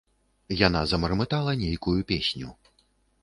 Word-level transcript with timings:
Яна 0.67 0.81
замармытала 0.93 1.53
нейкую 1.63 1.99
песню. 2.13 2.49